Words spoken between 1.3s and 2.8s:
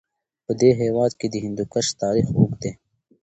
هندوکش تاریخ اوږد دی.